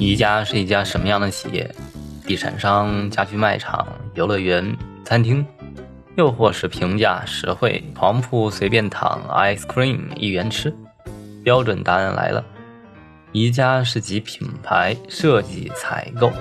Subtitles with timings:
[0.00, 1.70] 宜家是一家什么样的企业？
[2.26, 5.44] 地产商、家居卖场、游乐园、餐厅，
[6.16, 10.74] 又或是平价实惠床铺随便躺，ice cream 一元吃？
[11.44, 12.42] 标准答案来了，
[13.32, 16.32] 宜家是集品牌设计、采购、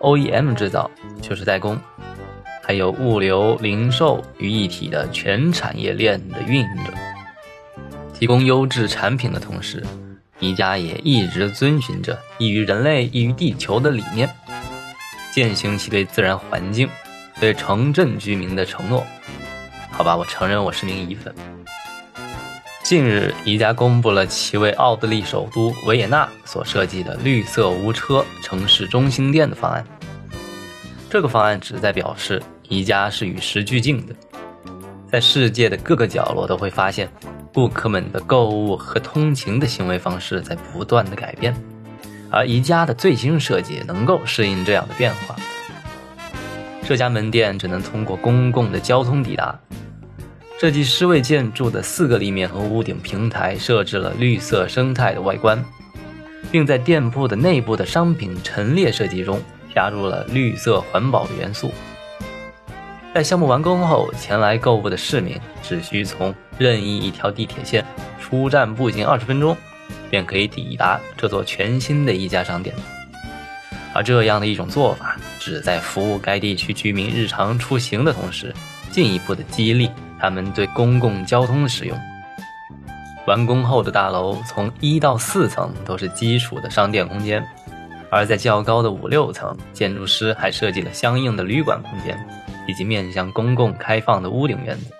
[0.00, 0.90] OEM 制造，
[1.22, 1.78] 就是代工，
[2.62, 6.92] 还有物流、零售于一体的全产业链的运营者。
[8.12, 9.82] 提供优质产品的同时，
[10.42, 14.28] 宜家也一直遵循着益于人类、益于地球的理念，
[15.32, 16.88] 践行其对自然环境、
[17.38, 19.06] 对城镇居民的承诺。
[19.92, 21.32] 好吧，我承认我是名乙粉。
[22.82, 29.86] 近日，宜家公布了其为奥地利首都维也纳所设计的绿色无车城市中心店的方案。
[31.08, 34.14] 这个方案旨在表示，宜家是与时俱进的，
[35.08, 37.08] 在世界的各个角落都会发现。
[37.54, 41.54] 顾客们的购物和通勤的行为方式在不断的改变，
[42.30, 45.36] 而宜家的最新设计能够适应这样的变化。
[46.82, 49.58] 这家门店只能通过公共的交通抵达。
[50.58, 55.62] 设计师为建筑的四个立面和屋顶平台设置了绿色生态的外观，
[56.50, 59.42] 并在店铺的内部的商品陈列设计中
[59.74, 61.72] 加入了绿色环保元素。
[63.12, 67.84] 在项目完工后，前来购物的市民只需从任意一条地铁线
[68.20, 69.56] 出站步行二十分钟，
[70.08, 72.74] 便可以抵达这座全新的一家商店。
[73.92, 78.54] 而这样的一种做法，旨在服务该地区居民日常出行的同时，
[78.90, 81.98] 进一步的激励他们对公共交通的使用。
[83.26, 87.44] 完工后的大楼从一到四层都是基础的商店空间，
[88.10, 92.16] 而在较高的五六层，建筑师还设计了相应的旅馆空间。
[92.68, 94.92] 以及面向公共开放的屋顶院子。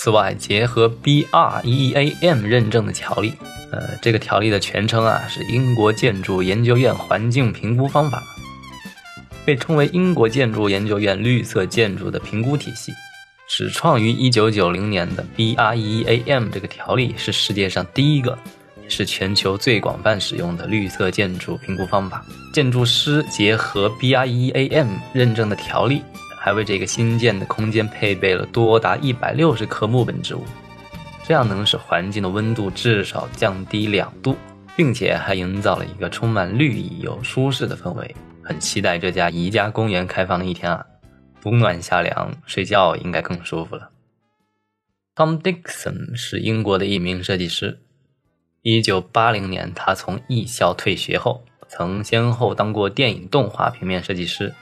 [0.00, 3.32] 此外，结合 BREEAM 认证的条例，
[3.72, 8.22] 呃，这个条例的全称啊是英国建筑研究院环境评估方法，
[9.44, 12.92] 被称为英国建筑研究院绿色建筑的评估体系。
[13.48, 18.38] 始创于1990年的 BREEAM 这个条例是世界上第一个，
[18.84, 22.24] 也是全球最广泛使用的绿色建筑评估方法。
[22.54, 26.02] 建筑师结合 BREEAM 认证的条例。
[26.38, 30.42] 还为这个新建的空间配备了多达一百六十棵木本植物，
[31.26, 34.36] 这样能使环境的温度至少降低两度，
[34.76, 38.14] 并且还营造了一个充满绿意又舒适的氛围。
[38.42, 40.86] 很期待这家宜家公园开放的一天啊！
[41.42, 43.90] 冬暖夏凉，睡觉应该更舒服了。
[45.14, 47.80] Tom Dixon 是英国的一名设计师。
[48.62, 54.54] 一九八零年，他从艺校退学后，曾先后当过电影动画平面设计师。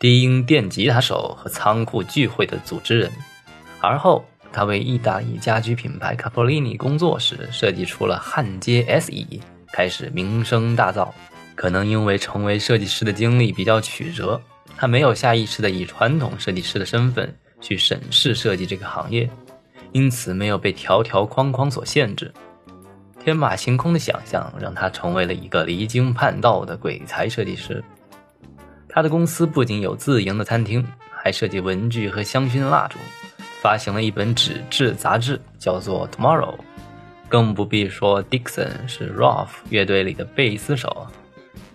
[0.00, 3.10] 低音电吉他手和仓库聚会的组织人，
[3.80, 9.40] 而后他为意大利家居品牌卡 l 利尼工作时设计出了焊接 SE，
[9.72, 11.08] 开始名声大噪。
[11.56, 14.40] 可能因为成为设计师的经历比较曲折，
[14.76, 19.28] 他没有下意识的以传统设计师的身份去审视设计这个行业，
[19.90, 22.32] 因此没有被条条框框所限制。
[23.18, 27.82] 天马行空的想象让他成为了一个离经叛道的鬼才设计师。
[28.88, 32.98] 他的公司不仅有自营的餐厅，还设计文具和香薰蜡烛，
[33.60, 36.56] 发行了一本纸质杂志，叫做《Tomorrow》。
[37.28, 41.06] 更不必说，Dixon 是 Rolf 乐队里的贝斯手，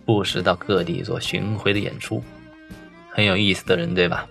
[0.04, 2.24] 不时到各地做巡回的演出，
[3.12, 4.28] 很有意思的人，对吧？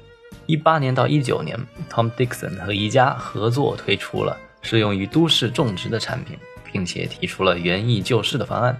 [0.47, 1.57] 一八年到一九年
[1.89, 6.37] ，Tom Dixon 和宜家合作推出了适用于都市种植的产品，
[6.73, 8.77] 并且提出了园艺救市的方案，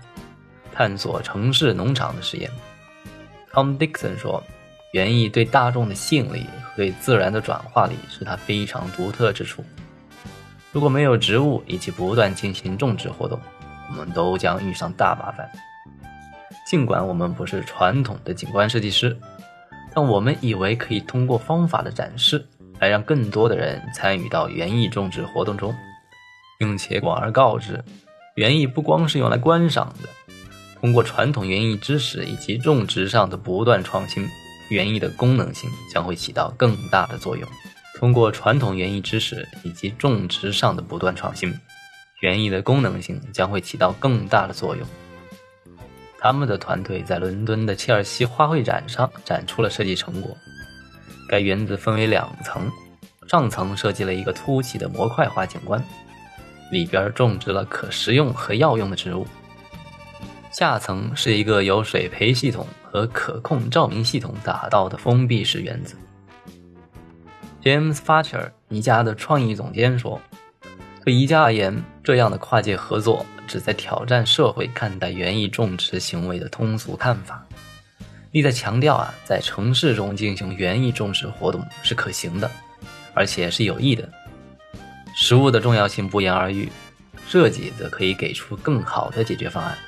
[0.75, 2.51] 探索城市农场的实验。
[3.53, 4.43] Tom Dixon 说
[4.93, 9.63] ：“园艺对大众的吸引力和对自然的转化力是它非常独特之处。
[10.73, 13.39] 如果没有植物以及不断进行种植活动，
[13.91, 15.51] 我们都将遇上大麻烦。
[16.67, 19.15] 尽管我们不是传统的景观设计师，
[19.93, 22.43] 但我们以为可以通过方法的展示
[22.79, 25.75] 来让更多的人参与到园艺种植活动中，
[26.59, 27.85] 并且广而告之：
[28.37, 30.09] 园艺不光是用来观赏的。”
[30.83, 34.29] 通过传统园艺知识以及种植上的不断创新，
[34.69, 37.49] 园艺的功能性将会起到更大的作用。
[37.95, 41.57] 通过传统园艺知识以及种植上的不断创新，
[42.21, 44.85] 园艺的功能性将会起到更大的作用。
[46.19, 50.37] 他们的团队在伦敦的切尔西花卉展上展出了设计成果。
[51.29, 52.69] 该园子分为两层，
[53.29, 55.81] 上层设计了一个凸起的模块化景观，
[56.73, 59.25] 里边种植了可食用和药用的植物。
[60.53, 65.97] 下层是一个由水培系统和可控照明系统打造的封闭式园子。
[67.63, 70.21] James f a t c h e r 宜家的创意总监说
[71.05, 77.47] ：“对宜家而言，这样的跨界合作旨在挑战社会看待园艺种植行为的通俗看法，
[78.31, 82.51] 意在强调啊，在城市中进行园艺种植活动是可行的，
[83.15, 84.07] 而且是有益的。
[85.15, 86.71] 食物的重要性不言而喻，
[87.27, 89.79] 设计则可以给出更好的解决方案。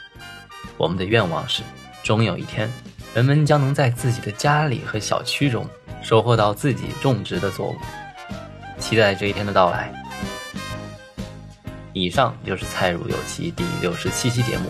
[0.76, 1.62] 我们的愿望是，
[2.02, 2.70] 终有一天，
[3.14, 5.66] 人们将能在自己的家里和小区中
[6.02, 7.76] 收获到自己种植的作物。
[8.78, 9.92] 期待这一天的到来。
[11.92, 14.64] 以上就是《菜如有奇》第六十七期节目，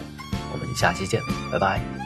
[0.53, 1.21] 我们下期见，
[1.51, 2.04] 拜拜。